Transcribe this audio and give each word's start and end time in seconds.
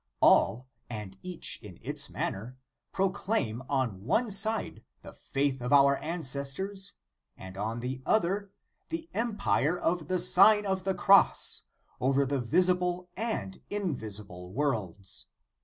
All, 0.19 0.67
and 0.89 1.15
each 1.21 1.61
in 1.61 1.77
its 1.79 2.09
manner, 2.09 2.57
proclaim 2.91 3.61
on 3.69 4.03
one 4.03 4.31
side 4.31 4.83
the 5.03 5.13
faith 5.13 5.61
of 5.61 5.71
our 5.71 5.97
ancestors, 5.97 6.93
and 7.37 7.55
on 7.55 7.81
the 7.81 8.01
other, 8.03 8.51
the 8.89 9.07
empire 9.13 9.77
of 9.77 10.07
the 10.07 10.17
Sign 10.17 10.65
of 10.65 10.85
the 10.85 10.95
Cross 10.95 11.65
over 11.99 12.25
the 12.25 12.39
visible 12.41 13.09
and 13.15 13.61
invisible 13.69 14.51
worlds. 14.51 15.27